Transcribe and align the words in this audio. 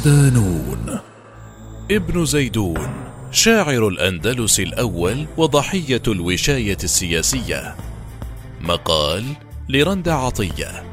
صدانون 0.00 0.98
ابن 1.90 2.24
زيدون 2.24 2.88
شاعر 3.30 3.88
الأندلس 3.88 4.60
الأول 4.60 5.26
وضحية 5.36 6.02
الوشاية 6.08 6.76
السياسية. 6.84 7.76
مقال 8.60 9.24
لرند 9.68 10.08
عطية. 10.08 10.84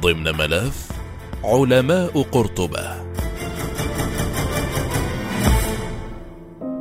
ضمن 0.00 0.36
ملف 0.36 0.88
علماء 1.44 2.22
قرطبة. 2.22 3.04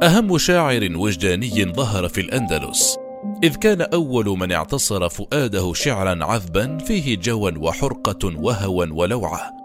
أهم 0.03 0.37
شاعر 0.37 0.89
وجداني 0.95 1.73
ظهر 1.73 2.07
في 2.07 2.21
الأندلس 2.21 2.97
إذ 3.43 3.55
كان 3.55 3.81
أول 3.81 4.25
من 4.25 4.51
اعتصر 4.51 5.09
فؤاده 5.09 5.73
شعرا 5.73 6.25
عذبا 6.25 6.77
فيه 6.77 7.17
جوا 7.17 7.51
وحرقة 7.57 8.31
وهوى 8.39 8.91
ولوعة. 8.91 9.62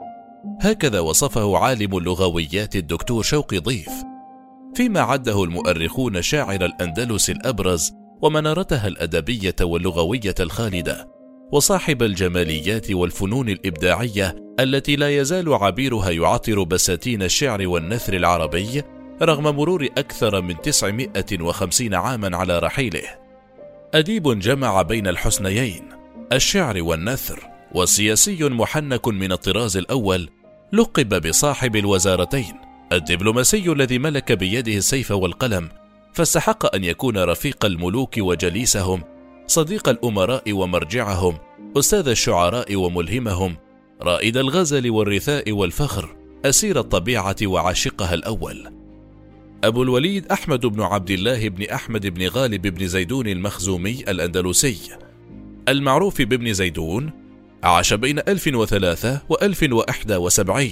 هكذا 0.60 1.00
وصفه 1.00 1.58
عالم 1.58 1.96
اللغويات 1.96 2.76
الدكتور 2.76 3.22
شوقي 3.22 3.58
ضيف 3.58 3.90
فيما 4.74 5.00
عده 5.00 5.44
المؤرخون 5.44 6.22
شاعر 6.22 6.64
الأندلس 6.64 7.30
الأبرز 7.30 7.92
ومنارتها 8.22 8.88
الأدبية 8.88 9.54
واللغوية 9.60 10.34
الخالدة 10.40 11.08
وصاحب 11.52 12.02
الجماليات 12.02 12.90
والفنون 12.90 13.48
الإبداعية 13.48 14.36
التي 14.60 14.96
لا 14.96 15.16
يزال 15.16 15.54
عبيرها 15.54 16.10
يعطر 16.10 16.62
بساتين 16.62 17.22
الشعر 17.22 17.66
والنثر 17.68 18.12
العربي 18.12 18.82
رغم 19.22 19.56
مرور 19.56 19.84
أكثر 19.98 20.40
من 20.40 20.60
950 20.60 21.94
عاما 21.94 22.36
على 22.36 22.58
رحيله. 22.58 23.02
أديب 23.94 24.38
جمع 24.38 24.82
بين 24.82 25.06
الحسنيين 25.06 25.82
الشعر 26.32 26.82
والنثر 26.82 27.48
وسياسي 27.74 28.48
محنك 28.48 29.08
من 29.08 29.32
الطراز 29.32 29.76
الأول 29.76 30.30
لقب 30.72 31.28
بصاحب 31.28 31.76
الوزارتين. 31.76 32.54
الدبلوماسي 32.92 33.72
الذي 33.72 33.98
ملك 33.98 34.32
بيده 34.32 34.72
السيف 34.72 35.10
والقلم 35.10 35.68
فاستحق 36.12 36.74
أن 36.74 36.84
يكون 36.84 37.18
رفيق 37.18 37.64
الملوك 37.64 38.14
وجليسهم 38.18 39.02
صديق 39.46 39.88
الأمراء 39.88 40.52
ومرجعهم 40.52 41.38
أستاذ 41.76 42.08
الشعراء 42.08 42.76
وملهمهم 42.76 43.56
رائد 44.02 44.36
الغزل 44.36 44.90
والرثاء 44.90 45.52
والفخر 45.52 46.16
أسير 46.44 46.80
الطبيعة 46.80 47.36
وعاشقها 47.42 48.14
الأول. 48.14 48.72
أبو 49.64 49.82
الوليد 49.82 50.26
أحمد 50.26 50.66
بن 50.66 50.82
عبد 50.82 51.10
الله 51.10 51.48
بن 51.48 51.64
أحمد 51.64 52.06
بن 52.06 52.28
غالب 52.28 52.62
بن 52.66 52.86
زيدون 52.86 53.28
المخزومي 53.28 54.04
الأندلسي 54.08 54.78
المعروف 55.68 56.22
بابن 56.22 56.52
زيدون 56.52 57.10
عاش 57.62 57.94
بين 57.94 58.18
1003 58.18 59.20
و 59.28 59.34
1071 59.34 60.70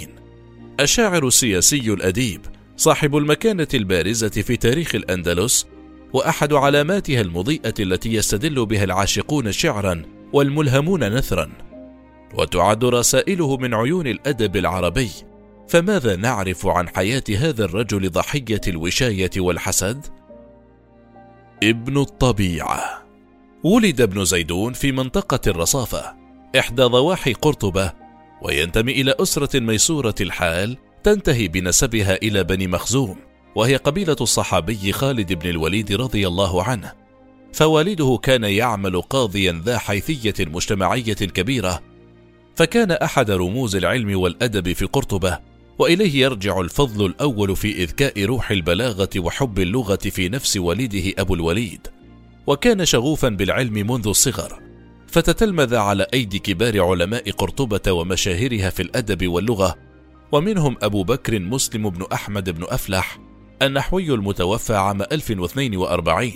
الشاعر 0.81 1.27
السياسي 1.27 1.92
الأديب 1.92 2.41
صاحب 2.77 3.17
المكانة 3.17 3.69
البارزة 3.75 4.29
في 4.29 4.56
تاريخ 4.56 4.95
الأندلس 4.95 5.67
وأحد 6.12 6.53
علاماتها 6.53 7.20
المضيئة 7.20 7.75
التي 7.81 8.14
يستدل 8.14 8.67
بها 8.67 8.84
العاشقون 8.84 9.53
شعرا 9.53 10.03
والملهمون 10.33 11.14
نثرا. 11.14 11.53
وتعد 12.34 12.84
رسائله 12.84 13.57
من 13.57 13.75
عيون 13.75 14.07
الأدب 14.07 14.57
العربي. 14.57 15.11
فماذا 15.69 16.17
نعرف 16.17 16.67
عن 16.67 16.89
حياة 16.89 17.23
هذا 17.39 17.64
الرجل 17.64 18.11
ضحية 18.11 18.61
الوشاية 18.69 19.30
والحسد؟ 19.36 20.07
ابن 21.63 21.98
الطبيعة. 21.98 23.07
ولد 23.64 24.01
ابن 24.01 24.25
زيدون 24.25 24.73
في 24.73 24.92
منطقة 24.92 25.41
الرصافة. 25.46 26.26
إحدى 26.58 26.83
ضواحي 26.83 27.33
قرطبة 27.33 27.92
وينتمي 28.42 28.92
إلى 28.92 29.14
أسرة 29.20 29.61
ميسورة 29.61 30.14
الحال 30.20 30.77
تنتهي 31.02 31.48
بنسبها 31.48 32.14
إلى 32.14 32.44
بني 32.44 32.67
مخزوم 32.67 33.17
وهي 33.55 33.77
قبيلة 33.77 34.17
الصحابي 34.20 34.92
خالد 34.92 35.33
بن 35.33 35.50
الوليد 35.50 35.92
رضي 35.92 36.27
الله 36.27 36.62
عنه. 36.62 36.92
فوالده 37.52 38.18
كان 38.22 38.45
يعمل 38.45 39.00
قاضيا 39.00 39.62
ذا 39.64 39.78
حيثية 39.78 40.34
مجتمعية 40.40 41.14
كبيرة. 41.14 41.83
فكان 42.56 42.90
أحد 42.90 43.30
رموز 43.30 43.77
العلم 43.77 44.20
والأدب 44.20 44.72
في 44.72 44.84
قرطبة 44.84 45.39
وإليه 45.78 46.22
يرجع 46.22 46.61
الفضل 46.61 47.06
الأول 47.06 47.56
في 47.56 47.83
إذكاء 47.83 48.24
روح 48.24 48.50
البلاغة 48.50 49.11
وحب 49.16 49.58
اللغة 49.58 49.96
في 49.96 50.28
نفس 50.28 50.56
والده 50.56 51.12
أبو 51.18 51.34
الوليد. 51.34 51.89
وكان 52.46 52.84
شغوفا 52.84 53.28
بالعلم 53.28 53.72
منذ 53.72 54.08
الصغر. 54.08 54.65
فتتلمذ 55.06 55.74
على 55.74 56.06
أيدي 56.14 56.39
كبار 56.39 56.80
علماء 56.80 57.30
قرطبة 57.30 57.92
ومشاهيرها 57.92 58.70
في 58.70 58.83
الأدب 58.83 59.28
واللغة 59.28 59.74
ومنهم 60.33 60.77
أبو 60.83 61.02
بكر 61.02 61.39
مسلم 61.39 61.90
بن 61.90 62.06
أحمد 62.12 62.50
بن 62.50 62.64
أفلح 62.68 63.18
النحوي 63.62 64.14
المتوفى 64.14 64.74
عام 64.74 65.02
1042 65.02 66.30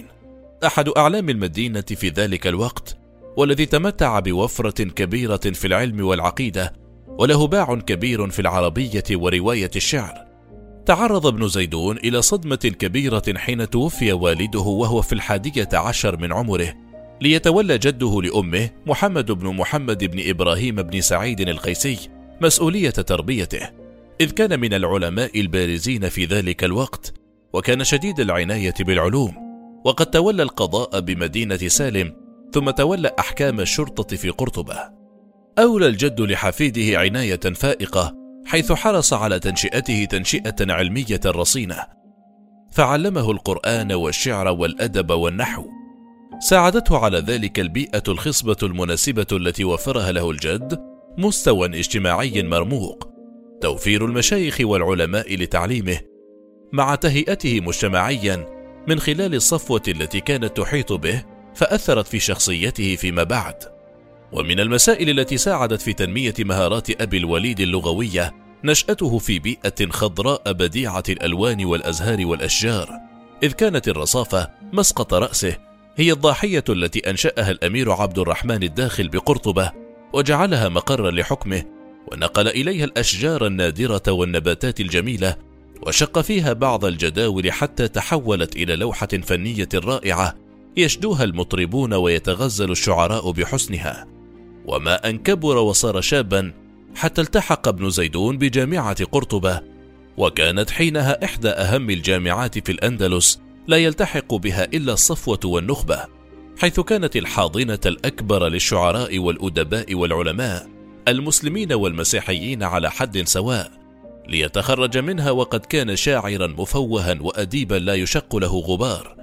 أحد 0.67 0.89
أعلام 0.89 1.29
المدينة 1.29 1.81
في 1.81 2.09
ذلك 2.09 2.47
الوقت 2.47 2.97
والذي 3.37 3.67
تمتع 3.67 4.19
بوفرة 4.19 4.85
كبيرة 4.85 5.37
في 5.37 5.67
العلم 5.67 6.05
والعقيدة 6.05 6.73
وله 7.09 7.47
باع 7.47 7.75
كبير 7.75 8.31
في 8.31 8.41
العربية 8.41 9.05
ورواية 9.13 9.71
الشعر. 9.77 10.15
تعرض 10.87 11.27
ابن 11.27 11.49
زيدون 11.49 11.97
إلى 11.97 12.23
صدمة 12.23 12.57
كبيرة 12.57 13.23
حين 13.37 13.71
توفي 13.71 14.13
والده 14.13 14.61
وهو 14.61 15.03
في 15.03 15.13
الحادية 15.13 15.69
عشر 15.73 16.17
من 16.17 16.33
عمره. 16.33 16.75
ليتولى 17.21 17.79
جده 17.79 18.23
لأمه 18.23 18.71
محمد 18.87 19.33
بن 19.33 19.47
محمد 19.47 20.05
بن 20.05 20.31
إبراهيم 20.31 20.83
بن 20.83 21.01
سعيد 21.01 21.41
القيسي 21.41 21.99
مسؤولية 22.41 22.91
تربيته 22.91 23.71
إذ 24.21 24.31
كان 24.31 24.61
من 24.61 24.75
العلماء 24.75 25.41
البارزين 25.41 26.09
في 26.09 26.25
ذلك 26.25 26.65
الوقت 26.65 27.15
وكان 27.53 27.85
شديد 27.85 28.21
العناية 28.21 28.75
بالعلوم 28.81 29.51
وقد 29.85 30.07
تولى 30.07 30.43
القضاء 30.43 31.01
بمدينة 31.01 31.57
سالم 31.57 32.13
ثم 32.53 32.71
تولى 32.71 33.13
أحكام 33.19 33.61
الشرطة 33.61 34.17
في 34.17 34.31
قرطبة. 34.31 34.77
أولى 35.59 35.87
الجد 35.87 36.21
لحفيده 36.21 36.99
عناية 36.99 37.41
فائقة 37.41 38.15
حيث 38.47 38.73
حرص 38.73 39.13
على 39.13 39.39
تنشئته 39.39 40.05
تنشئة 40.05 40.73
علمية 40.73 41.21
رصينة. 41.27 41.77
فعلمه 42.73 43.31
القرآن 43.31 43.93
والشعر 43.93 44.49
والأدب 44.49 45.11
والنحو. 45.11 45.80
ساعدته 46.41 46.99
على 46.99 47.19
ذلك 47.19 47.61
البيئة 47.61 48.03
الخصبة 48.09 48.57
المناسبة 48.63 49.27
التي 49.33 49.65
وفرها 49.65 50.13
له 50.13 50.31
الجد 50.31 50.81
مستوى 51.19 51.67
اجتماعي 51.67 52.43
مرموق. 52.43 53.11
توفير 53.61 54.05
المشايخ 54.05 54.59
والعلماء 54.61 55.37
لتعليمه 55.37 56.01
مع 56.73 56.95
تهيئته 56.95 57.61
مجتمعيا 57.61 58.47
من 58.89 59.01
خلال 59.01 59.35
الصفوة 59.35 59.83
التي 59.89 60.21
كانت 60.21 60.57
تحيط 60.57 60.93
به 60.93 61.25
فأثرت 61.55 62.07
في 62.07 62.21
شخصيته 62.21 62.97
فيما 62.97 63.23
بعد. 63.23 63.57
ومن 64.33 64.61
المسائل 64.61 65.19
التي 65.19 65.37
ساعدت 65.37 65.81
في 65.81 65.93
تنمية 65.93 66.35
مهارات 66.39 67.03
أبي 67.03 67.17
الوليد 67.17 67.61
اللغوية 67.61 68.35
نشأته 68.65 69.19
في 69.19 69.39
بيئة 69.39 69.91
خضراء 69.91 70.53
بديعة 70.53 71.05
الألوان 71.09 71.65
والأزهار 71.65 72.27
والأشجار 72.27 72.89
إذ 73.43 73.53
كانت 73.53 73.89
الرصافة 73.89 74.51
مسقط 74.73 75.15
رأسه 75.15 75.70
هي 75.97 76.13
الضاحية 76.13 76.65
التي 76.69 77.11
أنشأها 77.11 77.51
الأمير 77.51 77.93
عبد 77.93 78.19
الرحمن 78.19 78.63
الداخل 78.63 79.09
بقرطبة 79.09 79.73
وجعلها 80.13 80.69
مقرا 80.69 81.11
لحكمه 81.11 81.65
ونقل 82.13 82.49
إليها 82.49 82.85
الأشجار 82.85 83.47
النادرة 83.47 84.03
والنباتات 84.09 84.81
الجميلة 84.81 85.37
وشق 85.87 86.21
فيها 86.21 86.53
بعض 86.53 86.85
الجداول 86.85 87.53
حتى 87.53 87.89
تحولت 87.89 88.57
إلى 88.57 88.77
لوحة 88.77 89.07
فنية 89.07 89.69
رائعة 89.75 90.35
يشدوها 90.77 91.25
المطربون 91.25 91.95
ويتغزل 91.95 92.71
الشعراء 92.71 93.31
بحسنها. 93.31 94.07
وما 94.67 95.09
أن 95.09 95.19
كبر 95.19 95.57
وصار 95.57 96.01
شابا 96.01 96.53
حتى 96.95 97.21
التحق 97.21 97.69
ابن 97.69 97.91
زيدون 97.91 98.39
بجامعة 98.39 99.05
قرطبة 99.05 99.61
وكانت 100.17 100.71
حينها 100.71 101.25
إحدى 101.25 101.49
أهم 101.49 101.91
الجامعات 101.91 102.59
في 102.59 102.73
الأندلس 102.73 103.41
لا 103.71 103.77
يلتحق 103.77 104.35
بها 104.35 104.65
إلا 104.65 104.93
الصفوة 104.93 105.41
والنخبة 105.45 106.07
حيث 106.59 106.81
كانت 106.81 107.17
الحاضنة 107.17 107.79
الأكبر 107.87 108.49
للشعراء 108.49 109.19
والأدباء 109.19 109.95
والعلماء 109.95 110.69
المسلمين 111.09 111.73
والمسيحيين 111.73 112.63
على 112.63 112.91
حد 112.91 113.19
سواء 113.19 113.71
ليتخرج 114.29 114.99
منها 114.99 115.31
وقد 115.31 115.61
كان 115.61 115.97
شاعرا 115.97 116.47
مفوها 116.47 117.19
واديبا 117.21 117.75
لا 117.75 117.95
يشق 117.95 118.37
له 118.37 118.59
غبار 118.59 119.17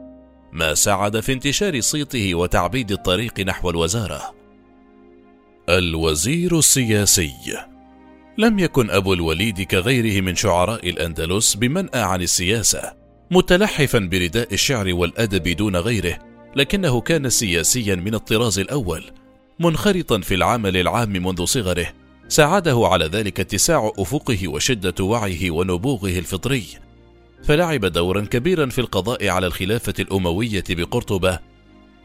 ما 0.51 0.73
ساعد 0.73 1.19
في 1.19 1.33
انتشار 1.33 1.81
صيته 1.81 2.35
وتعبيد 2.35 2.91
الطريق 2.91 3.39
نحو 3.39 3.69
الوزارة. 3.69 4.21
الوزير 5.69 6.57
السياسي 6.59 7.33
لم 8.37 8.59
يكن 8.59 8.89
أبو 8.89 9.13
الوليد 9.13 9.61
كغيره 9.61 10.21
من 10.21 10.35
شعراء 10.35 10.89
الأندلس 10.89 11.53
بمنأى 11.55 12.01
عن 12.01 12.21
السياسة 12.21 13.06
متلحفا 13.31 13.99
برداء 13.99 14.53
الشعر 14.53 14.93
والأدب 14.93 15.55
دون 15.55 15.75
غيره 15.75 16.19
لكنه 16.55 17.01
كان 17.01 17.29
سياسيا 17.29 17.95
من 17.95 18.15
الطراز 18.15 18.59
الأول 18.59 19.03
منخرطا 19.59 20.19
في 20.19 20.35
العمل 20.35 20.77
العام 20.77 21.11
منذ 21.11 21.45
صغره. 21.45 21.87
ساعده 22.27 22.81
على 22.83 23.05
ذلك 23.05 23.39
اتساع 23.39 23.91
أفقه 23.97 24.47
وشدة 24.47 25.03
وعيه 25.03 25.51
ونبوغه 25.51 26.19
الفطري. 26.19 26.65
فلعب 27.43 27.85
دورا 27.85 28.21
كبيرا 28.21 28.65
في 28.65 28.81
القضاء 28.81 29.27
على 29.27 29.47
الخلافة 29.47 29.93
الأموية 29.99 30.63
بقرطبة 30.69 31.39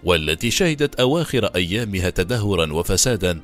والتي 0.04 0.50
شهدت 0.50 1.00
أواخر 1.00 1.46
أيامها 1.46 2.10
تدهورا 2.10 2.72
وفسادا. 2.72 3.40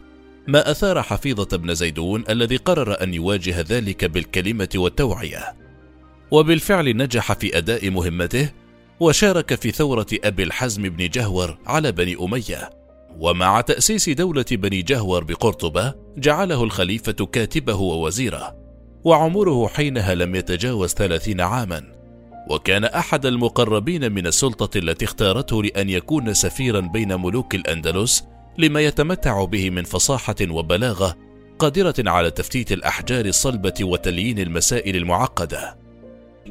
ما 0.47 0.71
أثار 0.71 1.03
حفيظة 1.03 1.57
بن 1.57 1.75
زيدون 1.75 2.25
الذي 2.31 2.57
قرر 2.57 3.03
أن 3.03 3.15
يواجه 3.15 3.61
ذلك 3.61 4.05
بالكلمة 4.05 4.69
والتوعية. 4.75 5.68
وبالفعل 6.31 6.97
نجح 6.97 7.33
في 7.33 7.59
أداء 7.59 7.91
مهمته 7.91 8.51
وشارك 9.01 9.55
في 9.55 9.71
ثورة 9.71 10.07
أبي 10.25 10.43
الحزم 10.43 10.83
بن 10.83 11.09
جهور 11.09 11.59
على 11.67 11.93
بني 11.93 12.17
أمية. 12.21 12.71
ومع 13.19 13.61
تأسيس 13.61 14.09
دولة 14.09 14.45
بني 14.53 14.83
جهور 14.83 15.25
بقرطبة 15.25 15.95
جعله 16.17 16.65
الخليفة 16.65 17.13
كاتبه 17.13 17.75
ووزيره 17.75 18.57
وعمره 19.05 19.69
حينها 19.69 20.15
لم 20.15 20.35
يتجاوز 20.35 20.91
ثلاثين 20.91 21.41
عاما. 21.41 21.99
وكان 22.51 22.85
أحد 22.85 23.27
المقربين 23.27 24.13
من 24.13 24.27
السلطة 24.27 24.79
التي 24.79 25.05
اختارته 25.05 25.63
لأن 25.63 25.89
يكون 25.89 26.35
سفيرا 26.35 26.81
بين 26.81 27.21
ملوك 27.21 27.55
الأندلس 27.55 28.25
لما 28.59 28.81
يتمتع 28.81 29.45
به 29.45 29.71
من 29.71 29.85
فصاحة 29.85 30.37
وبلاغة 30.51 31.17
قادرة 31.59 31.95
على 31.99 32.31
تفتيت 32.31 32.73
الأحجار 32.73 33.25
الصلبة 33.25 33.75
وتليين 33.81 34.39
المسائل 34.39 34.97
المعقدة. 34.97 35.88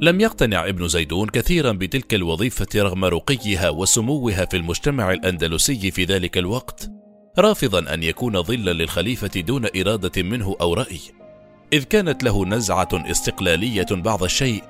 لم 0.01 0.21
يقتنع 0.21 0.67
ابن 0.67 0.87
زيدون 0.87 1.29
كثيرا 1.29 1.71
بتلك 1.71 2.13
الوظيفة 2.13 2.67
رغم 2.75 3.05
رقيها 3.05 3.69
وسموها 3.69 4.45
في 4.45 4.57
المجتمع 4.57 5.11
الأندلسي 5.11 5.91
في 5.91 6.03
ذلك 6.03 6.37
الوقت 6.37 6.89
رافضا 7.39 7.93
أن 7.93 8.03
يكون 8.03 8.43
ظلا 8.43 8.71
للخليفة 8.71 9.41
دون 9.41 9.65
إرادة 9.75 10.23
منه 10.23 10.55
أو 10.61 10.73
رأي. 10.73 10.99
إذ 11.73 11.83
كانت 11.83 12.23
له 12.23 12.45
نزعة 12.45 12.89
استقلالية 12.93 13.85
بعض 13.91 14.23
الشيء 14.23 14.63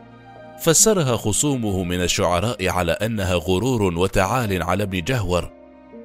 فسرها 0.61 1.17
خصومه 1.17 1.83
من 1.83 2.01
الشعراء 2.01 2.67
على 2.69 2.91
أنها 2.91 3.35
غرور 3.35 3.81
وتعال 3.81 4.63
على 4.63 4.83
ابن 4.83 5.03
جهور 5.03 5.51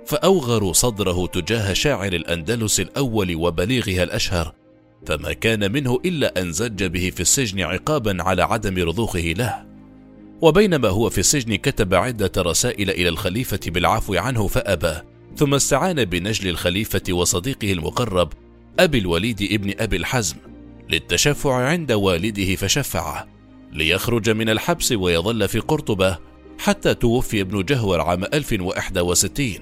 فأوغروا 0.07 0.73
صدره 0.73 1.27
تجاه 1.27 1.73
شاعر 1.73 2.13
الأندلس 2.13 2.81
الأول 2.81 3.37
وبليغها 3.37 4.03
الأشهر. 4.03 4.62
فما 5.06 5.32
كان 5.32 5.72
منه 5.72 6.00
إلا 6.04 6.43
أن 6.43 6.52
زج 6.52 6.84
به 6.84 7.10
في 7.10 7.20
السجن 7.20 7.60
عقابا 7.60 8.22
على 8.22 8.43
عدم 8.43 8.88
رضوخه 8.88 9.20
له. 9.38 9.66
وبينما 10.40 10.88
هو 10.88 11.10
في 11.10 11.19
السجن 11.19 11.56
كتب 11.56 11.94
عدة 11.94 12.32
رسائل 12.38 12.90
إلى 12.90 13.08
الخليفة 13.08 13.60
بالعفو 13.66 14.14
عنه 14.14 14.46
فأبى 14.46 14.94
ثم 15.37 15.54
استعان 15.54 16.04
بنجل 16.04 16.49
الخليفة 16.49 17.02
وصديقه 17.10 17.72
المقرب 17.72 18.32
أبي 18.78 18.99
الوليد 18.99 19.49
ابن 19.52 19.75
أبي 19.78 19.96
الحزم 19.96 20.37
للتشفع 20.90 21.54
عند 21.54 21.93
والده 21.93 22.54
فشفعه 22.56 23.28
ليخرج 23.72 24.31
من 24.31 24.49
الحبس 24.49 24.93
ويظل 24.93 25.49
في 25.49 25.58
قرطبة 25.58 26.19
حتى 26.58 26.94
توفي 26.94 27.40
ابن 27.40 27.64
جهور 27.64 28.00
عام 28.00 28.25
1061 28.25 29.54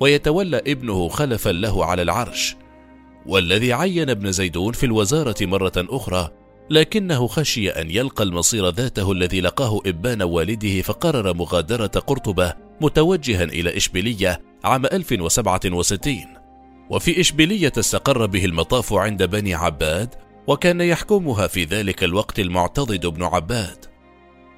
ويتولى 0.00 0.56
ابنه 0.56 1.08
خلفا 1.08 1.50
له 1.50 1.84
على 1.84 2.02
العرش. 2.02 2.56
والذي 3.26 3.72
عين 3.72 4.10
ابن 4.10 4.32
زيدون 4.32 4.72
في 4.72 4.86
الوزارة 4.86 5.34
مرة 5.40 5.72
أخرى 5.76 6.30
لكنه 6.70 7.26
خشي 7.26 7.70
أن 7.70 7.90
يلقى 7.90 8.24
المصير 8.24 8.68
ذاته 8.68 9.12
الذي 9.12 9.40
لقاه 9.40 9.80
إبان 9.86 10.22
والده 10.22 10.82
فقرر 10.82 11.34
مغادرة 11.34 11.86
قرطبة 11.86 12.52
متوجها 12.80 13.44
إلى 13.44 13.76
إشبيلية 13.76 14.42
عام 14.64 14.86
1067 14.86 16.16
وفي 16.90 17.20
إشبيلية 17.20 17.72
استقر 17.78 18.26
به 18.26 18.44
المطاف 18.44 18.92
عند 18.92 19.22
بني 19.22 19.54
عباد 19.54 20.14
وكان 20.46 20.80
يحكمها 20.80 21.46
في 21.46 21.64
ذلك 21.64 22.04
الوقت 22.04 22.40
المعتضد 22.40 23.06
بن 23.06 23.22
عباد. 23.22 23.84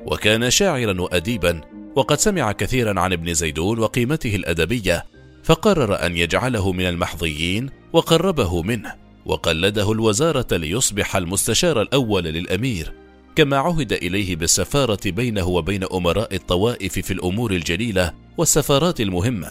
وكان 0.06 0.50
شاعرا 0.50 1.00
وأديبا 1.00 1.61
وقد 1.97 2.19
سمع 2.19 2.53
كثيرا 2.53 3.00
عن 3.00 3.12
ابن 3.12 3.35
زيدون 3.35 3.79
وقيمته 3.79 4.37
الأدبية 4.37 5.06
فقرر 5.44 6.06
أن 6.06 6.17
يجعله 6.17 6.73
من 6.73 6.87
المحظيين 6.88 7.71
وقربه 7.93 8.62
منه 8.62 8.94
وقلده 9.26 9.93
الوزارة 9.93 10.56
ليصبح 10.56 11.17
المستشار 11.17 11.82
الأول 11.82 12.25
للأمير 12.25 12.93
كما 13.37 13.56
عهد 13.56 13.93
إليه 13.93 14.37
بالسفارة 14.37 14.99
بينه 15.06 15.49
وبين 15.49 15.85
أمراء 15.85 16.35
الطوائف 16.35 16.99
في 16.99 17.11
الأمور 17.12 17.52
الجليلة 17.52 18.14
والسفارات 18.38 19.00
المهمة. 19.00 19.49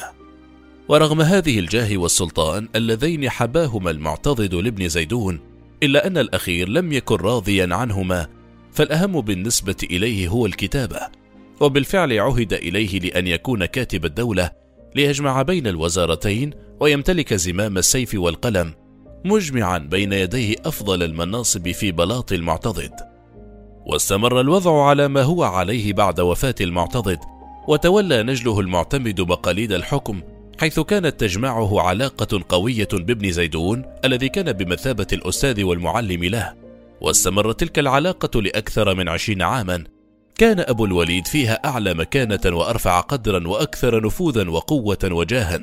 ورغم 0.87 1.21
هذه 1.21 1.59
الجاه 1.59 1.97
والسلطان 1.97 2.67
اللذين 2.75 3.29
حباهما 3.29 3.91
المعتضد 3.91 4.55
لابن 4.55 4.87
زيدون 4.87 5.39
إلا 5.83 6.07
أن 6.07 6.17
الأخير 6.17 6.69
لم 6.69 6.93
يكن 6.93 7.15
راضيا 7.15 7.75
عنهما 7.75 8.27
فالأهم 8.73 9.21
بالنسبة 9.21 9.75
إليه 9.83 10.27
هو 10.27 10.45
الكتابة. 10.45 10.99
وبالفعل 11.59 12.19
عهد 12.19 12.53
إليه 12.53 12.99
لأن 12.99 13.27
يكون 13.27 13.65
كاتب 13.65 14.05
الدولة 14.05 14.51
ليجمع 14.97 15.41
بين 15.41 15.67
الوزارتين 15.67 16.51
ويمتلك 16.79 17.33
زمام 17.33 17.77
السيف 17.77 18.15
والقلم 18.15 18.73
مجمعا 19.25 19.77
بين 19.77 20.13
يديه 20.13 20.55
أفضل 20.65 21.03
المناصب 21.03 21.71
في 21.71 21.91
بلاط 21.91 22.31
المعتضد. 22.31 22.91
واستمر 23.85 24.39
الوضع 24.39 24.85
على 24.85 25.07
ما 25.07 25.21
هو 25.21 25.43
عليه 25.43 25.93
بعد 25.93 26.19
وفاة 26.19 26.55
المعتضد 26.61 27.19
وتولى 27.67 28.23
نجله 28.23 28.59
المعتمد 28.59 29.21
مقاليد 29.21 29.71
الحكم 29.71 30.21
حيث 30.59 30.79
كانت 30.79 31.19
تجمعه 31.19 31.81
علاقة 31.81 32.41
قوية 32.49 32.87
بابن 32.93 33.31
زيدون 33.31 33.85
الذي 34.05 34.29
كان 34.29 34.51
بمثابة 34.51 35.07
الأستاذ 35.13 35.63
والمعلم 35.63 36.23
له. 36.23 36.53
واستمرت 37.01 37.59
تلك 37.59 37.79
العلاقة 37.79 38.41
لأكثر 38.41 38.95
من 38.95 39.09
عشرين 39.09 39.41
عاما. 39.41 39.83
كان 40.37 40.59
أبو 40.59 40.85
الوليد 40.85 41.27
فيها 41.27 41.53
أعلى 41.65 41.93
مكانة 41.93 42.39
وأرفع 42.45 42.99
قدرا 42.99 43.47
وأكثر 43.47 44.05
نفوذا 44.05 44.49
وقوة 44.49 44.97
وجاها 45.03 45.59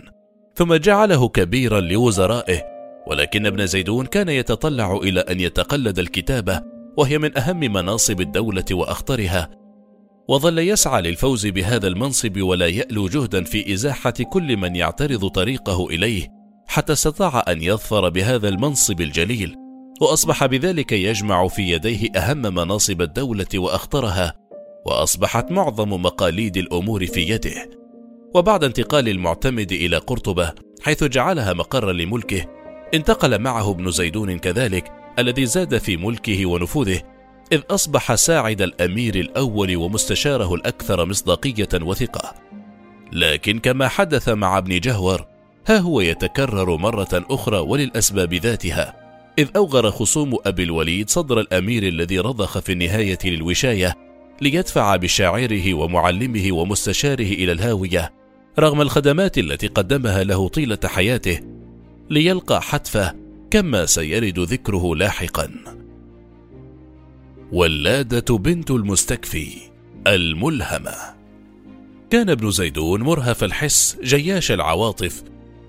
ثم 0.55 0.75
جعله 0.75 1.29
كبيرا 1.29 1.81
لوزرائه 1.81 2.63
ولكن 3.07 3.47
ابن 3.47 3.67
زيدون 3.67 4.07
كان 4.07 4.29
يتطلع 4.29 4.97
إلى 4.97 5.21
أن 5.21 5.41
يتقلد 5.41 5.99
الكتابة 5.99 6.63
وهي 6.97 7.19
من 7.19 7.39
أهم 7.39 7.61
مناصب 7.61 8.21
الدولة 8.21 8.65
وأخطرها 8.71 9.51
وظل 10.29 10.59
يسعى 10.59 11.03
للفوز 11.03 11.47
بهذا 11.47 11.87
المنصب 11.87 12.41
ولا 12.41 12.67
يألو 12.67 13.09
جهدا 13.09 13.45
في 13.45 13.73
إزاحة 13.73 14.11
كل 14.11 14.57
من 14.57 14.77
يعترض 14.77 15.27
طريقه 15.29 15.87
إليه 15.87 16.29
حتى 16.67 16.93
استطاع 16.93 17.45
أن 17.49 17.63
يظفر 17.63 18.09
بهذا 18.09 18.49
المنصب 18.49 19.01
الجليل 19.01 19.57
وأصبح 20.01 20.47
بذلك 20.47 20.93
يجمع 20.93 21.49
في 21.49 21.63
يديه 21.63 22.11
أهم 22.17 22.55
مناصب 22.55 23.03
الدولة 23.03 23.47
وأخطرها 23.55 24.44
وأصبحت 24.85 25.51
معظم 25.51 25.89
مقاليد 25.91 26.57
الأمور 26.57 27.07
في 27.07 27.21
يده. 27.21 27.71
وبعد 28.35 28.65
انتقال 28.65 29.09
المعتمد 29.09 29.73
إلى 29.73 29.97
قرطبة 29.97 30.53
حيث 30.83 31.05
جعلها 31.05 31.53
مقرا 31.53 31.93
لملكه 31.93 32.47
انتقل 32.95 33.39
معه 33.39 33.71
ابن 33.71 33.91
زيدون 33.91 34.39
كذلك 34.39 34.93
الذي 35.19 35.47
زاد 35.47 35.79
في 35.79 35.97
ملكه 35.97 36.47
ونفوذه 36.47 37.03
إذ 37.53 37.61
أصبح 37.71 38.15
ساعد 38.15 38.63
الأمير 38.63 39.15
الأول 39.15 39.77
ومستشاره 39.77 40.55
الأكثر 40.55 41.05
مصداقية 41.05 41.69
وثقة. 41.75 42.35
لكن 43.13 43.59
كما 43.59 43.89
حدث 43.89 44.29
مع 44.29 44.59
ابن 44.59 44.81
جهور 44.81 45.27
ها 45.67 45.79
هو 45.79 46.01
يتكرر 46.01 46.77
مرة 46.77 47.09
أخرى 47.13 47.59
وللأسباب 47.59 48.35
ذاتها 48.35 48.97
إذ 49.39 49.49
أوغر 49.57 49.91
خصوم 49.91 50.39
أبي 50.47 50.63
الوليد 50.63 51.11
صدر 51.11 51.41
الأمير 51.41 51.83
الذي 51.83 52.19
رضخ 52.19 52.59
في 52.59 52.73
النهاية 52.73 53.19
للوشاية 53.25 53.95
ليدفع 54.41 54.97
بشاعره 54.97 55.75
ومعلمه 55.75 56.53
ومستشاره 56.53 57.23
إلى 57.23 57.53
الهاوية 57.53 58.13
رغم 58.59 58.81
الخدمات 58.81 59.39
التي 59.39 59.67
قدمها 59.67 60.25
له 60.25 60.49
طيلة 60.49 60.79
حياته 60.85 61.41
ليلقى 62.11 62.63
حتفه 62.63 63.15
كما 63.51 63.87
سيرد 63.87 64.39
ذكره 64.39 64.95
لاحقا. 64.97 65.51
ولاده 67.53 68.37
بنت 68.37 68.71
المستكفي 68.71 69.49
الملهمة. 70.07 70.95
كان 72.11 72.31
ابن 72.31 72.51
زيدون 72.51 73.03
مرهف 73.03 73.45
الحس 73.45 73.99
جياش 74.03 74.53
العواطف 74.53 75.23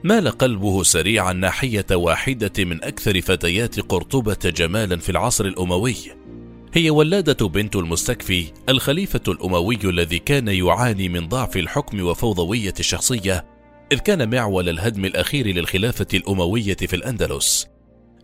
مال 0.03 0.29
قلبه 0.29 0.83
سريعا 0.83 1.33
ناحيه 1.33 1.85
واحدة 1.91 2.65
من 2.65 2.83
أكثر 2.83 3.21
فتيات 3.21 3.79
قرطبة 3.79 4.37
جمالا 4.45 4.97
في 4.97 5.09
العصر 5.09 5.45
الأموي. 5.45 5.95
هي 6.77 6.89
ولادة 6.89 7.47
بنت 7.47 7.75
المستكفي 7.75 8.51
الخليفة 8.69 9.21
الأموي 9.27 9.79
الذي 9.83 10.19
كان 10.19 10.47
يعاني 10.47 11.09
من 11.09 11.27
ضعف 11.27 11.57
الحكم 11.57 12.01
وفوضوية 12.01 12.73
الشخصية 12.79 13.45
إذ 13.91 13.97
كان 13.97 14.29
معول 14.29 14.69
الهدم 14.69 15.05
الأخير 15.05 15.47
للخلافة 15.47 16.07
الأموية 16.13 16.75
في 16.75 16.95
الأندلس. 16.95 17.67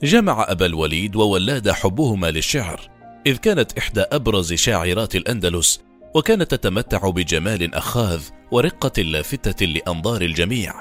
جمع 0.03 0.45
أبا 0.49 0.65
الوليد 0.65 1.15
وولاد 1.15 1.71
حبهما 1.71 2.31
للشعر 2.31 2.89
إذ 3.27 3.37
كانت 3.37 3.77
إحدى 3.77 4.01
أبرز 4.01 4.53
شاعرات 4.53 5.15
الأندلس 5.15 5.81
وكانت 6.15 6.51
تتمتع 6.51 7.09
بجمال 7.09 7.75
أخاذ 7.75 8.23
ورقة 8.51 9.01
لافتة 9.01 9.65
لأنظار 9.65 10.21
الجميع. 10.21 10.73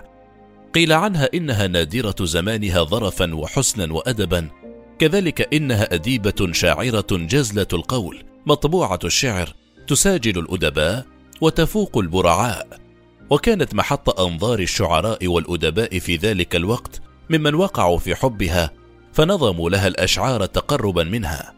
قيل 0.75 0.93
عنها 0.93 1.29
إنها 1.35 1.67
نادرة 1.67 2.17
زمانها 2.21 2.83
ظرفا 2.83 3.35
وحسنا 3.35 3.93
وأدبا 3.93 4.49
كذلك 5.01 5.55
إنها 5.55 5.95
أديبة 5.95 6.53
شاعرة 6.53 7.07
جزلة 7.11 7.67
القول 7.73 8.25
مطبوعة 8.47 8.99
الشعر 9.05 9.55
تساجل 9.89 10.39
الأدباء 10.39 11.07
وتفوق 11.41 11.99
البرعاء. 11.99 12.81
وكانت 13.31 13.75
محط 13.75 14.21
أنظار 14.21 14.59
الشعراء 14.59 15.27
والأدباء 15.27 15.99
في 15.99 16.17
ذلك 16.17 16.57
الوقت 16.57 17.01
ممن 17.31 17.55
وقعوا 17.55 17.99
في 17.99 18.15
حبها 18.15 18.71
فنظموا 19.13 19.71
لها 19.71 19.89
الأشعار 19.89 20.47
تقربا 20.47 21.05
منها. 21.05 21.55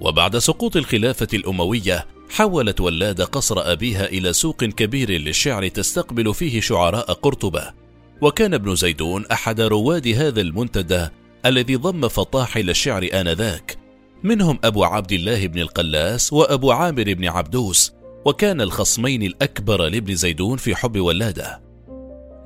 وبعد 0.00 0.38
سقوط 0.38 0.76
الخلافة 0.76 1.28
الأموية 1.34 2.06
حولت 2.30 2.80
ولاد 2.80 3.20
قصر 3.22 3.72
أبيها 3.72 4.06
إلى 4.06 4.32
سوق 4.32 4.64
كبير 4.64 5.10
للشعر 5.10 5.68
تستقبل 5.68 6.34
فيه 6.34 6.60
شعراء 6.60 7.12
قرطبة. 7.12 7.72
وكان 8.20 8.54
ابن 8.54 8.74
زيدون 8.74 9.26
أحد 9.26 9.60
رواد 9.60 10.08
هذا 10.08 10.40
المنتدى 10.40 11.08
الذي 11.46 11.76
ضم 11.76 12.08
فطاحل 12.08 12.70
الشعر 12.70 13.08
آنذاك. 13.14 13.76
منهم 14.22 14.58
أبو 14.64 14.84
عبد 14.84 15.12
الله 15.12 15.46
بن 15.46 15.58
القلاس 15.58 16.32
وأبو 16.32 16.72
عامر 16.72 17.14
بن 17.14 17.28
عبدوس 17.28 17.92
وكان 18.24 18.60
الخصمين 18.60 19.22
الأكبر 19.22 19.88
لابن 19.88 20.14
زيدون 20.14 20.56
في 20.56 20.76
حب 20.76 20.98
ولاده. 20.98 21.62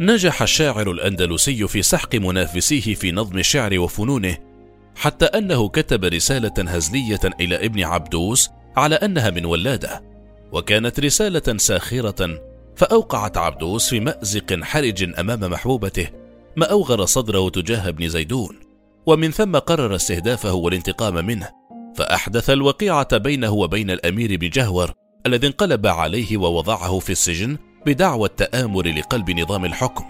نجح 0.00 0.42
الشاعر 0.42 0.90
الأندلسي 0.90 1.68
في 1.68 1.82
سحق 1.82 2.14
منافسيه 2.14 2.94
في 2.94 3.12
نظم 3.12 3.38
الشعر 3.38 3.78
وفنونه 3.78 4.38
حتى 4.96 5.24
أنه 5.24 5.68
كتب 5.68 6.04
رسالة 6.04 6.54
هزلية 6.58 7.20
إلى 7.40 7.64
ابن 7.64 7.84
عبدوس 7.84 8.50
على 8.76 8.94
أنها 8.94 9.30
من 9.30 9.44
ولاده 9.44 10.04
وكانت 10.52 11.00
رسالة 11.00 11.56
ساخرة 11.56 12.40
فأوقعت 12.76 13.36
عبدوس 13.36 13.88
في 13.88 14.00
مأزق 14.00 14.62
حرج 14.62 15.20
أمام 15.20 15.40
محبوبته 15.40 16.08
ما 16.56 16.66
أوغر 16.66 17.04
صدره 17.04 17.48
تجاه 17.48 17.88
ابن 17.88 18.08
زيدون. 18.08 18.65
ومن 19.06 19.30
ثم 19.30 19.56
قرر 19.56 19.94
استهدافه 19.94 20.52
والانتقام 20.52 21.26
منه 21.26 21.48
فأحدث 21.96 22.50
الوقيعة 22.50 23.16
بينه 23.18 23.52
وبين 23.52 23.90
الأمير 23.90 24.36
بن 24.36 24.48
جهور 24.48 24.92
الذي 25.26 25.46
انقلب 25.46 25.86
عليه 25.86 26.36
ووضعه 26.36 26.98
في 26.98 27.12
السجن 27.12 27.58
بدعوى 27.86 28.28
التآمر 28.28 28.86
لقلب 28.86 29.30
نظام 29.30 29.64
الحكم. 29.64 30.04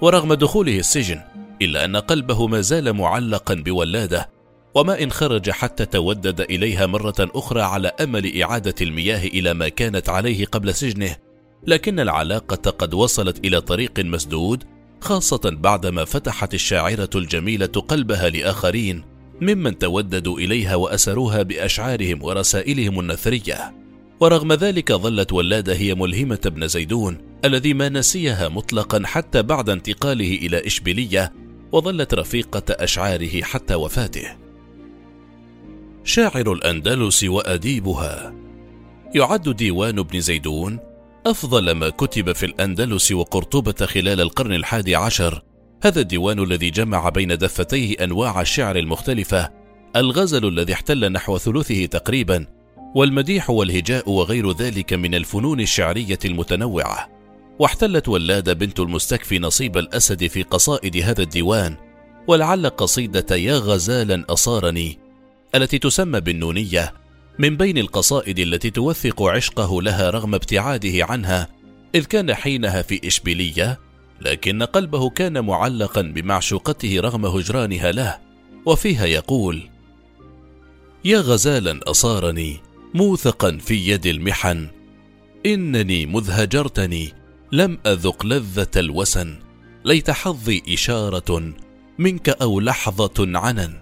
ورغم 0.00 0.34
دخوله 0.34 0.78
السجن 0.78 1.20
إلا 1.62 1.84
أن 1.84 1.96
قلبه 1.96 2.46
ما 2.46 2.60
زال 2.60 2.92
معلقا 2.92 3.54
بولاده 3.54 4.30
وما 4.74 5.02
إن 5.02 5.10
خرج 5.10 5.50
حتى 5.50 5.86
تودد 5.86 6.40
إليها 6.40 6.86
مرة 6.86 7.14
أخرى 7.20 7.62
على 7.62 7.88
أمل 8.00 8.42
إعادة 8.42 8.74
المياه 8.80 9.26
إلى 9.26 9.54
ما 9.54 9.68
كانت 9.68 10.08
عليه 10.08 10.46
قبل 10.46 10.74
سجنه 10.74 11.16
لكن 11.66 12.00
العلاقة 12.00 12.70
قد 12.70 12.94
وصلت 12.94 13.44
إلى 13.44 13.60
طريق 13.60 13.98
مسدود 13.98 14.64
خاصة 15.00 15.40
بعدما 15.44 16.04
فتحت 16.04 16.54
الشاعرة 16.54 17.10
الجميلة 17.14 17.66
قلبها 17.66 18.30
لآخرين 18.30 19.04
ممن 19.40 19.78
توددوا 19.78 20.38
إليها 20.38 20.74
وأسروها 20.74 21.42
بأشعارهم 21.42 22.22
ورسائلهم 22.22 23.00
النثرية. 23.00 23.74
ورغم 24.20 24.52
ذلك 24.52 24.92
ظلت 24.92 25.32
ولادة 25.32 25.74
هي 25.74 25.94
ملهمة 25.94 26.38
ابن 26.46 26.68
زيدون 26.68 27.18
الذي 27.44 27.74
ما 27.74 27.88
نسيها 27.88 28.48
مطلقا 28.48 29.02
حتى 29.04 29.42
بعد 29.42 29.70
انتقاله 29.70 30.34
إلى 30.34 30.66
إشبيلية 30.66 31.32
وظلت 31.72 32.14
رفيقة 32.14 32.62
أشعاره 32.70 33.42
حتى 33.42 33.74
وفاته. 33.74 34.36
شاعر 36.04 36.52
الأندلس 36.52 37.24
وأديبها. 37.24 38.34
يعد 39.14 39.48
ديوان 39.48 39.98
ابن 39.98 40.20
زيدون 40.20 40.78
أفضل 41.26 41.70
ما 41.70 41.88
كتب 41.88 42.32
في 42.32 42.46
الأندلس 42.46 43.12
وقرطبة 43.12 43.86
خلال 43.86 44.20
القرن 44.20 44.52
الحادي 44.52 44.96
عشر 44.96 45.42
هذا 45.82 46.00
الديوان 46.00 46.38
الذي 46.38 46.70
جمع 46.70 47.08
بين 47.08 47.38
دفتيه 47.38 48.04
أنواع 48.04 48.40
الشعر 48.40 48.76
المختلفة 48.76 49.50
الغزل 49.96 50.48
الذي 50.48 50.72
احتل 50.72 51.12
نحو 51.12 51.38
ثلثه 51.38 51.86
تقريبا 51.86 52.46
والمديح 52.94 53.50
والهجاء 53.50 54.10
وغير 54.10 54.52
ذلك 54.52 54.92
من 54.92 55.14
الفنون 55.14 55.60
الشعرية 55.60 56.18
المتنوعة. 56.24 57.08
واحتلت 57.58 58.08
ولاد 58.08 58.58
بنت 58.58 58.80
المستكفي 58.80 59.38
نصيب 59.38 59.78
الأسد 59.78 60.26
في 60.26 60.42
قصائد 60.42 60.96
هذا 60.96 61.22
الديوان 61.22 61.76
ولعل 62.26 62.66
قصيدة 62.66 63.36
يا 63.36 63.54
غزالا 63.54 64.24
أصارني 64.28 64.98
التي 65.54 65.78
تسمى 65.78 66.20
بالنونية 66.20 66.99
من 67.40 67.56
بين 67.56 67.78
القصائد 67.78 68.38
التي 68.38 68.70
توثق 68.70 69.22
عشقه 69.22 69.82
لها 69.82 70.10
رغم 70.10 70.34
ابتعاده 70.34 71.04
عنها 71.04 71.48
إذ 71.94 72.04
كان 72.04 72.34
حينها 72.34 72.82
في 72.82 73.06
إشبيلية 73.06 73.80
لكن 74.20 74.62
قلبه 74.62 75.10
كان 75.10 75.44
معلقا 75.44 76.02
بمعشوقته 76.02 77.00
رغم 77.00 77.26
هجرانها 77.26 77.92
له 77.92 78.18
وفيها 78.66 79.06
يقول 79.06 79.68
يا 81.04 81.18
غزالا 81.18 81.80
أصارني 81.90 82.60
موثقا 82.94 83.58
في 83.58 83.88
يد 83.88 84.06
المحن 84.06 84.68
إنني 85.46 86.06
مذ 86.06 86.30
هجرتني 86.30 87.12
لم 87.52 87.78
أذق 87.86 88.26
لذة 88.26 88.70
الوسن 88.76 89.38
ليت 89.84 90.10
حظي 90.10 90.62
إشارة 90.68 91.52
منك 91.98 92.28
أو 92.28 92.60
لحظة 92.60 93.38
عنن 93.38 93.80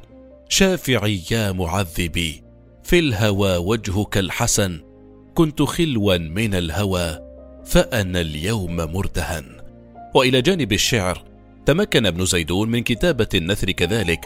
شافعي 0.49 1.23
يا 1.31 1.53
معذبي 1.53 2.48
في 2.89 2.99
الهوى 2.99 3.57
وجهك 3.57 4.19
الحسن 4.19 4.81
كنت 5.35 5.63
خلوا 5.63 6.17
من 6.17 6.55
الهوى 6.55 7.19
فأنا 7.65 8.21
اليوم 8.21 8.77
مرتهن. 8.77 9.45
وإلى 10.15 10.43
جانب 10.43 10.73
الشعر 10.73 11.25
تمكن 11.67 12.07
ابن 12.07 12.25
زيدون 12.25 12.69
من 12.69 12.83
كتابة 12.83 13.29
النثر 13.35 13.71
كذلك 13.71 14.21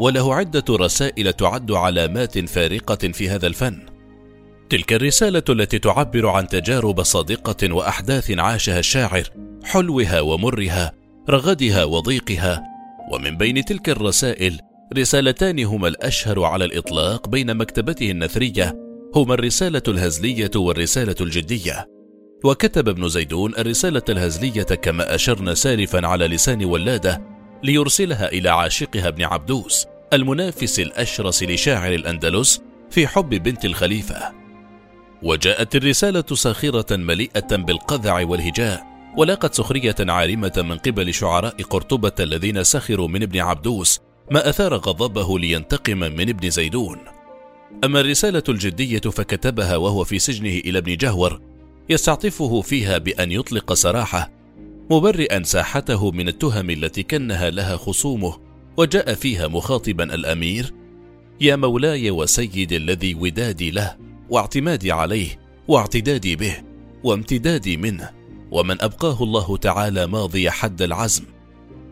وله 0.00 0.34
عدة 0.34 0.64
رسائل 0.70 1.32
تعد 1.32 1.72
علامات 1.72 2.38
فارقة 2.38 3.08
في 3.12 3.28
هذا 3.28 3.46
الفن. 3.46 3.78
تلك 4.70 4.92
الرسالة 4.92 5.44
التي 5.48 5.78
تعبر 5.78 6.26
عن 6.26 6.46
تجارب 6.46 7.02
صادقة 7.02 7.74
وأحداث 7.74 8.30
عاشها 8.30 8.78
الشاعر 8.78 9.30
حلوها 9.64 10.20
ومرها 10.20 10.92
رغدها 11.30 11.84
وضيقها 11.84 12.62
ومن 13.12 13.36
بين 13.36 13.64
تلك 13.64 13.88
الرسائل 13.88 14.60
رسالتان 14.98 15.64
هما 15.64 15.88
الأشهر 15.88 16.44
على 16.44 16.64
الإطلاق 16.64 17.28
بين 17.28 17.56
مكتبته 17.56 18.10
النثرية 18.10 18.76
هما 19.14 19.34
الرسالة 19.34 19.82
الهزلية 19.88 20.50
والرسالة 20.56 21.14
الجدية. 21.20 21.88
وكتب 22.44 22.88
ابن 22.88 23.08
زيدون 23.08 23.54
الرسالة 23.58 24.02
الهزلية 24.08 24.62
كما 24.62 25.14
أشرنا 25.14 25.54
سالفا 25.54 26.06
على 26.06 26.26
لسان 26.28 26.64
ولادة 26.64 27.22
ليرسلها 27.62 28.28
إلى 28.28 28.48
عاشقها 28.48 29.08
ابن 29.08 29.22
عبدوس 29.22 29.86
المنافس 30.12 30.80
الأشرس 30.80 31.42
لشاعر 31.42 31.94
الأندلس 31.94 32.62
في 32.90 33.06
حب 33.06 33.28
بنت 33.28 33.64
الخليفة. 33.64 34.32
وجاءت 35.22 35.76
الرسالة 35.76 36.24
ساخرة 36.34 36.96
مليئة 36.96 37.56
بالقذع 37.56 38.24
والهجاء 38.24 38.86
ولاقت 39.16 39.54
سخرية 39.54 39.96
عارمة 40.00 40.52
من 40.56 40.78
قبل 40.78 41.14
شعراء 41.14 41.62
قرطبة 41.62 42.12
الذين 42.20 42.64
سخروا 42.64 43.08
من 43.08 43.22
ابن 43.22 43.38
عبدوس 43.38 44.00
ما 44.30 44.48
أثار 44.48 44.74
غضبه 44.74 45.38
لينتقم 45.38 45.98
من 45.98 46.28
ابن 46.28 46.50
زيدون. 46.50 46.98
أما 47.84 48.00
الرسالة 48.00 48.42
الجدية 48.48 49.00
فكتبها 49.00 49.76
وهو 49.76 50.04
في 50.04 50.18
سجنه 50.18 50.58
إلى 50.58 50.78
ابن 50.78 50.96
جهور 50.96 51.40
يستعطفه 51.88 52.60
فيها 52.60 52.98
بأن 52.98 53.32
يطلق 53.32 53.72
سراحه 53.72 54.30
مبرئا 54.90 55.42
ساحته 55.42 56.10
من 56.10 56.28
التهم 56.28 56.70
التي 56.70 57.02
كنها 57.02 57.50
لها 57.50 57.76
خصومه 57.76 58.38
وجاء 58.76 59.14
فيها 59.14 59.48
مخاطبا 59.48 60.14
الأمير 60.14 60.74
يا 61.40 61.56
مولاي 61.56 62.10
وسيدي 62.10 62.76
الذي 62.76 63.14
ودادي 63.14 63.70
له 63.70 63.96
واعتمادي 64.30 64.92
عليه 64.92 65.40
واعتدادي 65.68 66.36
به 66.36 66.56
وامتدادي 67.04 67.76
منه 67.76 68.10
ومن 68.50 68.82
أبقاه 68.82 69.22
الله 69.22 69.56
تعالى 69.56 70.06
ماضي 70.06 70.50
حد 70.50 70.82
العزم 70.82 71.24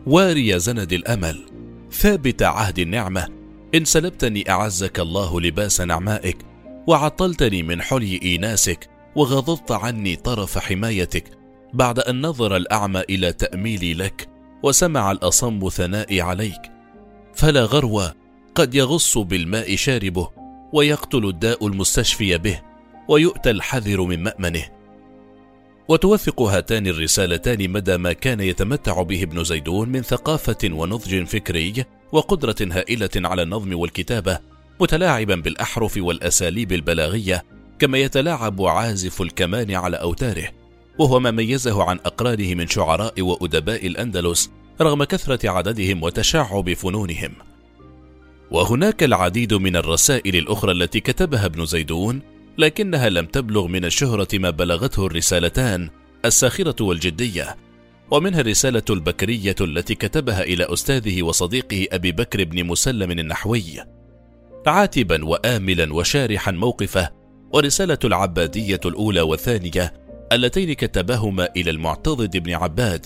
واري 0.07 0.59
زند 0.59 0.93
الأمل 0.93 1.52
ثابت 1.93 2.43
عهد 2.43 2.79
النعمة. 2.79 3.27
إن 3.75 3.85
سلبتني 3.85 4.49
أعزك 4.49 4.99
الله 4.99 5.41
لباس 5.41 5.81
نعمائك 5.81 6.37
وعطلتني 6.87 7.63
من 7.63 7.81
حلي 7.81 8.19
إيناسك 8.23 8.89
وغضضت 9.15 9.71
عني 9.71 10.15
طرف 10.15 10.57
حمايتك. 10.57 11.23
بعد 11.73 11.99
أن 11.99 12.21
نظر 12.21 12.55
الأعمى 12.55 13.01
إلى 13.09 13.33
تأميلي 13.33 13.93
لك 13.93 14.29
وسمع 14.63 15.11
الأصم 15.11 15.69
ثنائي 15.69 16.21
عليك. 16.21 16.61
فلا 17.35 17.63
غرو 17.65 18.01
قد 18.55 18.75
يغص 18.75 19.17
بالماء 19.17 19.75
شاربه 19.75 20.29
ويقتل 20.73 21.25
الداء 21.25 21.67
المستشفي 21.67 22.37
به 22.37 22.61
ويؤتى 23.07 23.51
الحذر 23.51 24.01
من 24.01 24.23
مأمنه. 24.23 24.65
وتوثق 25.87 26.41
هاتان 26.41 26.87
الرسالتان 26.87 27.69
مدى 27.69 27.97
ما 27.97 28.13
كان 28.13 28.39
يتمتع 28.39 29.01
به 29.01 29.23
ابن 29.23 29.43
زيدون 29.43 29.89
من 29.89 30.01
ثقافة 30.01 30.57
ونضج 30.63 31.23
فكري 31.23 31.85
وقدرة 32.11 32.55
هائلة 32.61 33.09
على 33.15 33.41
النظم 33.41 33.79
والكتابة 33.79 34.39
متلاعبا 34.79 35.35
بالأحرف 35.35 35.97
والأساليب 35.97 36.71
البلاغية 36.71 37.43
كما 37.79 37.97
يتلاعب 37.97 38.61
عازف 38.61 39.21
الكمان 39.21 39.71
على 39.71 39.97
أوتاره 39.97 40.49
وهو 40.97 41.19
ما 41.19 41.31
ميزه 41.31 41.83
عن 41.83 41.99
أقرانه 42.05 42.55
من 42.55 42.67
شعراء 42.67 43.21
وأدباء 43.21 43.87
الأندلس 43.87 44.51
رغم 44.81 45.03
كثرة 45.03 45.49
عددهم 45.49 46.03
وتشعب 46.03 46.73
فنونهم. 46.73 47.31
وهناك 48.51 49.03
العديد 49.03 49.53
من 49.53 49.75
الرسائل 49.75 50.35
الأخرى 50.35 50.71
التي 50.71 50.99
كتبها 50.99 51.45
ابن 51.45 51.65
زيدون 51.65 52.21
لكنها 52.57 53.09
لم 53.09 53.25
تبلغ 53.25 53.67
من 53.67 53.85
الشهرة 53.85 54.27
ما 54.33 54.49
بلغته 54.49 55.05
الرسالتان 55.05 55.89
الساخرة 56.25 56.83
والجدية 56.83 57.57
ومنها 58.11 58.41
الرسالة 58.41 58.83
البكرية 58.89 59.55
التي 59.61 59.95
كتبها 59.95 60.41
إلى 60.41 60.73
أستاذه 60.73 61.23
وصديقه 61.23 61.87
أبي 61.91 62.11
بكر 62.11 62.43
بن 62.43 62.63
مسلم 62.63 63.11
النحوي 63.11 63.63
عاتبا 64.67 65.25
وآملا 65.25 65.93
وشارحا 65.93 66.51
موقفه 66.51 67.09
ورسالة 67.53 67.97
العبادية 68.03 68.79
الأولى 68.85 69.21
والثانية 69.21 69.93
اللتين 70.31 70.73
كتبهما 70.73 71.49
إلى 71.55 71.71
المعتضد 71.71 72.37
بن 72.37 72.53
عباد 72.53 73.05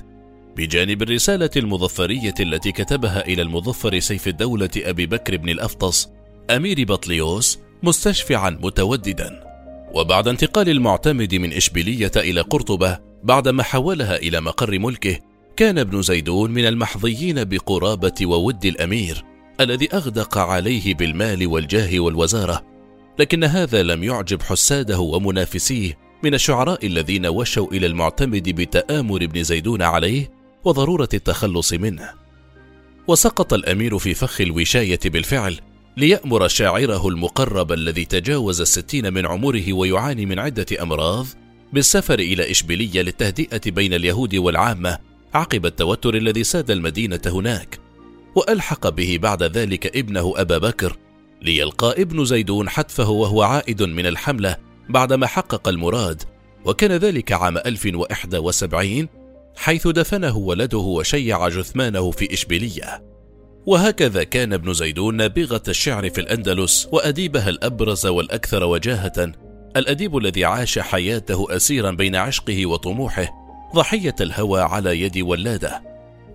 بجانب 0.58 1.01
الرسالة 1.01 1.50
المظفرية 1.58 2.34
التي 2.39 2.72
كتبها 2.72 3.27
إلى 3.27 3.42
المظفر 3.42 4.00
سيف 4.00 4.27
الدولة 4.27 4.70
أبي 4.77 5.06
بكر 5.06 5.38
بن 5.38 5.50
الأفطس 5.50 6.10
أمير 6.50 6.84
بطليوس 6.84 7.60
مستشفعا 7.84 8.50
متوددا. 8.50 9.44
وبعد 9.94 10.28
انتقال 10.28 10.70
المعتمد 10.70 11.36
من 11.36 11.54
إشبيلية 11.54 12.12
إلى 12.18 12.42
قرطبة 12.42 13.00
بعدما 13.24 13.64
حولها 13.64 14.16
إلى 14.16 14.42
مقر 14.42 14.80
ملكه 14.80 15.20
كان 15.56 15.78
ابن 15.78 16.02
زيدون 16.02 16.52
من 16.52 16.66
المحظيين 16.66 17.44
بقرابة 17.44 18.14
وود 18.22 18.66
الأمير 18.66 19.26
الذي 19.60 19.94
أغدق 19.94 20.38
عليه 20.38 20.96
بالمال 20.96 21.48
والجاه 21.48 22.00
والوزارة. 22.00 22.64
لكن 23.20 23.44
هذا 23.44 23.84
لم 23.84 24.04
يعجب 24.04 24.42
حساده 24.42 25.00
ومنافسيه 25.00 25.98
من 26.24 26.34
الشعراء 26.34 26.86
الذين 26.86 27.26
وشوا 27.26 27.68
إلى 27.68 27.86
المعتمد 27.86 28.50
بتآمر 28.50 29.24
ابن 29.24 29.44
زيدون 29.44 29.82
عليه 29.82 30.32
وضرورة 30.64 31.10
التخلص 31.14 31.74
منه. 31.74 32.10
وسقط 33.08 33.54
الأمير 33.54 33.98
في 33.98 34.14
فخ 34.14 34.42
الوشاية 34.42 35.00
بالفعل 35.06 35.60
ليأمر 35.98 36.48
شاعره 36.48 37.08
المقرب 37.08 37.72
الذي 37.72 38.06
تجاوز 38.06 38.62
الستين 38.62 39.13
من 39.13 39.25
عمره 39.25 39.74
ويعاني 39.74 40.25
من 40.25 40.39
عدة 40.39 40.66
أمراض 40.82 41.25
بالسفر 41.74 42.20
إلى 42.20 42.51
إشبيلية 42.51 43.01
للتهدئة 43.01 43.72
بين 43.72 43.94
اليهود 43.94 44.36
والعامة 44.36 44.98
عقب 45.34 45.66
التوتر 45.66 46.16
الذي 46.16 46.44
ساد 46.44 46.72
المدينة 46.72 47.22
هناك 47.25 47.80
وألحق 48.36 48.89
به 48.89 49.20
بعد 49.22 49.44
ذلك 49.44 49.98
ابنه 49.98 50.34
أبا 50.38 50.58
بكر 50.58 50.98
ليلقى 51.42 52.01
ابن 52.01 52.25
زيدون 52.25 52.70
حتفه 52.70 53.10
وهو 53.10 53.42
عائد 53.42 53.84
من 53.84 54.06
الحملة 54.06 54.58
بعدما 54.89 55.27
حقق 55.27 55.68
المراد 55.68 56.24
وكان 56.66 56.92
ذلك 56.92 57.32
عام 57.32 57.58
1071 57.58 59.08
حيث 59.56 59.88
دفنه 59.88 60.38
ولده 60.38 60.77
وشيع 60.77 61.50
جثمانه 61.50 62.12
في 62.12 62.34
إشبيلية. 62.34 63.17
وهكذا 63.68 64.24
كان 64.24 64.54
ابن 64.54 64.74
زيدون 64.74 65.16
نابغة 65.16 65.62
الشعر 65.68 66.10
في 66.10 66.22
الأندلس 66.22 66.88
وأديبها 66.92 67.50
الأبرز 67.50 68.06
والأكثر 68.06 68.64
وجاهة. 68.64 69.32
الأديب 69.78 70.18
الذي 70.18 70.46
عاش 70.46 70.80
حياته 70.80 71.56
أسيرا 71.56 71.92
بين 71.92 72.16
عشقه 72.16 72.66
وطموحه 72.66 73.30
ضحية 73.76 74.16
الهوى 74.22 74.62
على 74.62 75.02
يد 75.02 75.18
ولاده 75.18 75.84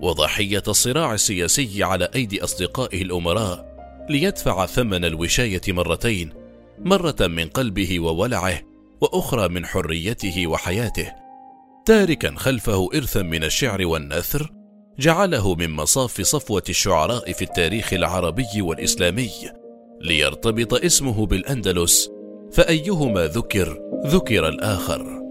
وضحية 0.01 0.62
الصراع 0.69 1.15
السياسي 1.15 1.83
على 1.83 2.09
أيدي 2.15 2.45
أصدقائه 2.45 3.03
الأمراء 3.03 3.73
ليدفع 4.11 4.67
ثمن 4.67 5.04
الوشاية 5.04 5.63
مرتين 5.69 6.33
مرة 6.78 7.17
من 7.21 7.49
قلبه 7.49 8.00
وولعه 8.00 8.61
وأخرى 9.00 9.49
من 9.49 9.67
حريته 9.67 10.47
وحياته. 10.47 11.13
تاركا 11.87 12.35
خلفه 12.37 12.89
إرثا 12.95 13.23
من 13.23 13.45
الشعر 13.45 13.87
والنثر 13.87 14.62
جعله 14.99 15.55
من 15.55 15.71
مصاف 15.71 16.21
صفوة 16.21 16.63
الشعراء 16.69 17.33
في 17.33 17.43
التاريخ 17.43 17.93
العربي 17.93 18.63
والإسلامي 18.63 19.31
ليرتبط 20.00 20.75
اسمه 20.75 21.26
بالأندلس 21.26 22.11
فأيهما 22.52 23.26
ذكر 23.26 23.78
ذكر 24.07 24.49
الآخر. 24.49 25.22